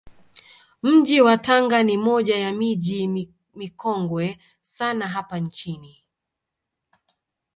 [0.83, 3.07] Mji wa Tanga ni moja ya miji
[3.55, 6.03] mikongwe sana hapa nchini